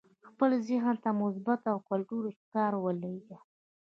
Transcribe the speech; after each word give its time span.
خپل 0.29 0.49
ذهن 0.67 0.95
ته 1.03 1.09
مثبت 1.21 1.61
او 1.71 1.77
ګټور 1.89 2.23
افکار 2.33 2.71
ولېږئ 2.83 3.37